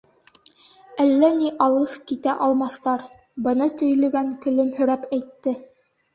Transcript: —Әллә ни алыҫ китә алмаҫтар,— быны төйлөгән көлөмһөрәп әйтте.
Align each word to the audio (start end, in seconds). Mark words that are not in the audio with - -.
—Әллә 1.03 1.29
ни 1.41 1.51
алыҫ 1.65 1.93
китә 2.13 2.33
алмаҫтар,— 2.47 3.05
быны 3.49 3.69
төйлөгән 3.83 4.35
көлөмһөрәп 4.49 5.07
әйтте. 5.21 5.57